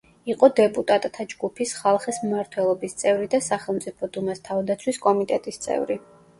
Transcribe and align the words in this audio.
იყო 0.33 0.47
დეპუტატთა 0.59 1.25
ჯგუფის, 1.33 1.73
„ხალხის 1.81 2.19
მმართველობის“ 2.25 2.97
წევრი 3.03 3.29
და 3.37 3.43
სახელმწიფო 3.51 4.13
დუმას 4.19 4.45
თავდაცვის 4.51 5.03
კომიტეტის 5.09 5.67
წევრი. 5.69 6.05